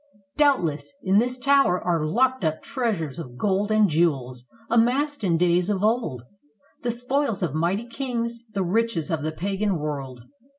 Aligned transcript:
Doubtless 0.35 0.91
in 1.03 1.19
this 1.19 1.37
tower 1.37 1.79
are 1.79 2.03
locked 2.07 2.43
up 2.43 2.63
treasures 2.63 3.19
of 3.19 3.37
gold 3.37 3.69
and 3.69 3.87
jewels, 3.87 4.49
amassed 4.67 5.23
in 5.23 5.37
days 5.37 5.69
of 5.69 5.83
old, 5.83 6.23
the 6.81 6.89
spoils 6.89 7.43
of 7.43 7.53
mighty 7.53 7.85
kings, 7.85 8.39
the 8.55 8.63
riches 8.63 9.11
of 9.11 9.21
the 9.21 9.31
pagan 9.31 9.77
world. 9.77 10.21